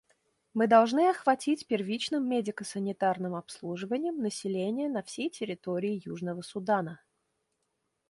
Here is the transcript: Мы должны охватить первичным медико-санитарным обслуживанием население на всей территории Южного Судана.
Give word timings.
Мы 0.55 0.65
должны 0.65 1.11
охватить 1.11 1.67
первичным 1.67 2.27
медико-санитарным 2.27 3.35
обслуживанием 3.35 4.19
население 4.19 4.89
на 4.89 5.03
всей 5.03 5.29
территории 5.29 6.01
Южного 6.03 6.41
Судана. 6.41 7.01